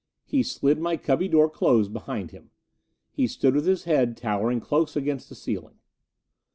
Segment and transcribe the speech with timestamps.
[0.25, 2.49] He slid my cubby door closed behind him.
[3.11, 5.77] He stood with his head towering close against my ceiling.